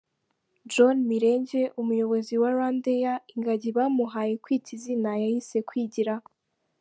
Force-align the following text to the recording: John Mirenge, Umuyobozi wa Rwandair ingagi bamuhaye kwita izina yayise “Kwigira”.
John 0.73 0.97
Mirenge, 1.09 1.61
Umuyobozi 1.81 2.33
wa 2.41 2.49
Rwandair 2.55 3.15
ingagi 3.35 3.69
bamuhaye 3.77 4.33
kwita 4.43 4.69
izina 4.77 5.09
yayise 5.23 5.57
“Kwigira”. 5.69 6.13